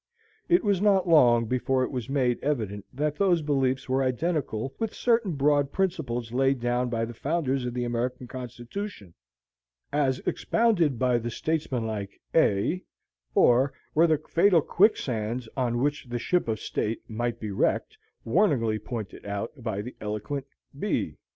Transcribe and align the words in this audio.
It 0.49 0.63
was 0.63 0.81
not 0.81 1.07
long 1.07 1.45
before 1.45 1.83
it 1.83 1.91
was 1.91 2.09
made 2.09 2.43
evident 2.43 2.85
that 2.91 3.17
those 3.19 3.43
beliefs 3.43 3.87
were 3.87 4.01
identical 4.01 4.73
with 4.79 4.95
certain 4.95 5.33
broad 5.33 5.71
principles 5.71 6.31
laid 6.31 6.59
down 6.59 6.89
by 6.89 7.05
the 7.05 7.13
founders 7.13 7.65
of 7.65 7.75
the 7.75 7.83
American 7.83 8.25
Constitution, 8.27 9.13
as 9.93 10.17
expounded 10.25 10.97
by 10.97 11.19
the 11.19 11.29
statesmanlike 11.29 12.19
A; 12.33 12.83
or 13.35 13.73
were 13.93 14.07
the 14.07 14.17
fatal 14.17 14.63
quicksands, 14.63 15.47
on 15.55 15.77
which 15.77 16.05
the 16.05 16.17
ship 16.17 16.47
of 16.47 16.59
state 16.59 17.07
might 17.07 17.39
be 17.39 17.51
wrecked, 17.51 17.95
warningly 18.25 18.79
pointed 18.79 19.23
out 19.27 19.51
by 19.61 19.83
the 19.83 19.95
eloquent 20.01 20.47
B. 20.79 21.17